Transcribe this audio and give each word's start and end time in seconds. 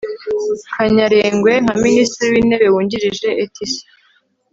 kanyarengwe 0.73 1.51
nka 1.63 1.75
minisitiri 1.83 2.29
w'intebe 2.37 2.67
wungirije 2.73 3.27
etc 3.43 3.57